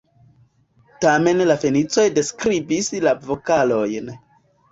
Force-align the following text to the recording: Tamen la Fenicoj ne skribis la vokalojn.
Tamen 1.05 1.43
la 1.49 1.57
Fenicoj 1.65 2.07
ne 2.17 2.23
skribis 2.29 2.89
la 3.09 3.15
vokalojn. 3.27 4.09